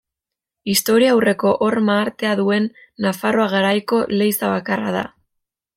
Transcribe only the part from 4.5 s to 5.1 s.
bakarra da.